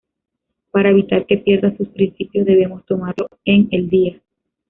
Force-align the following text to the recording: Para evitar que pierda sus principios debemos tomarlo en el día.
Para 0.71 0.89
evitar 0.89 1.27
que 1.27 1.37
pierda 1.37 1.77
sus 1.77 1.89
principios 1.89 2.47
debemos 2.47 2.83
tomarlo 2.87 3.29
en 3.45 3.67
el 3.69 3.87
día. 3.87 4.19